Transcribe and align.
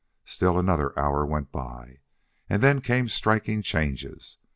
Still 0.25 0.57
another 0.57 0.97
hour 0.97 1.23
went 1.27 1.51
by. 1.51 1.99
And 2.49 2.63
then 2.63 2.81
came 2.81 3.07
striking 3.07 3.61
changes. 3.61 4.37